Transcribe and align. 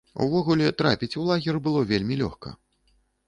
Увогуле, 0.23 0.69
трапіць 0.79 1.09
у 1.23 1.27
лагер 1.27 1.59
было 1.69 1.85
вельмі 1.91 2.19
лёгка. 2.25 2.57